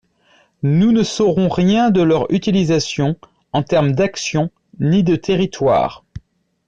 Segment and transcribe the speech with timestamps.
[0.63, 3.17] Nous ne saurons rien de leur utilisation
[3.53, 6.03] en termes d’action ni de territoire.